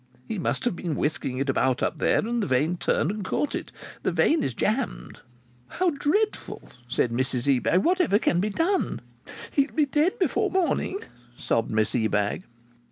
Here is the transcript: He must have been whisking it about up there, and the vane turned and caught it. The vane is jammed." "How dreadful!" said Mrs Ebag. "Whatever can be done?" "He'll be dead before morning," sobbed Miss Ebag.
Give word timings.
He 0.27 0.39
must 0.39 0.65
have 0.65 0.75
been 0.75 0.95
whisking 0.95 1.37
it 1.37 1.47
about 1.47 1.83
up 1.83 1.99
there, 1.99 2.17
and 2.17 2.41
the 2.41 2.47
vane 2.47 2.75
turned 2.75 3.11
and 3.11 3.23
caught 3.23 3.53
it. 3.53 3.71
The 4.01 4.11
vane 4.11 4.41
is 4.43 4.55
jammed." 4.55 5.19
"How 5.67 5.91
dreadful!" 5.91 6.69
said 6.89 7.11
Mrs 7.11 7.45
Ebag. 7.55 7.83
"Whatever 7.83 8.17
can 8.17 8.39
be 8.39 8.49
done?" 8.49 9.01
"He'll 9.51 9.71
be 9.73 9.85
dead 9.85 10.17
before 10.17 10.49
morning," 10.49 11.01
sobbed 11.37 11.69
Miss 11.69 11.93
Ebag. 11.93 12.45